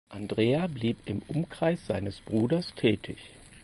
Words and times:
Andrea 0.09 0.65
blieb 0.65 0.97
im 1.05 1.21
Umkreis 1.27 1.85
seines 1.85 2.21
Bruders 2.21 2.73
tätig. 2.73 3.19